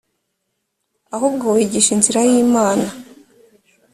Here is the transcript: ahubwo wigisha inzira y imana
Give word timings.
ahubwo 1.15 1.45
wigisha 1.55 1.89
inzira 1.97 2.19
y 2.29 2.33
imana 2.45 2.87